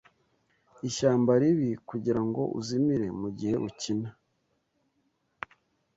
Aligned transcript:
ishyamba 0.87 1.31
ribi 1.41 1.69
kugirango 1.89 2.41
uzimire 2.59 3.07
mugihe 3.19 3.55
ukina 3.67 4.09